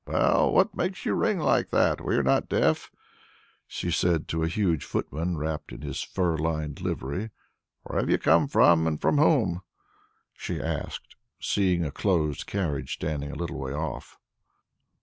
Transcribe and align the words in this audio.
"Well, 0.07 0.51
what 0.51 0.75
makes 0.75 1.05
you 1.05 1.13
ring 1.13 1.37
like 1.37 1.69
that? 1.69 2.03
We 2.03 2.15
are 2.15 2.23
not 2.23 2.49
deaf," 2.49 2.89
she 3.67 3.91
said 3.91 4.27
to 4.29 4.41
a 4.41 4.47
huge 4.47 4.83
footman 4.83 5.37
wrapped 5.37 5.71
in 5.71 5.81
his 5.83 6.01
fur 6.01 6.39
lined 6.39 6.81
livery. 6.81 7.29
"Where 7.83 7.99
have 7.99 8.09
you 8.09 8.17
come 8.17 8.47
from 8.47 8.87
and 8.87 8.99
from 8.99 9.19
whom?" 9.19 9.61
she 10.33 10.59
asked, 10.59 11.15
seeing 11.39 11.85
a 11.85 11.91
closed 11.91 12.47
carriage 12.47 12.93
standing 12.95 13.29
a 13.31 13.35
little 13.35 13.59
way 13.59 13.73
off. 13.73 14.17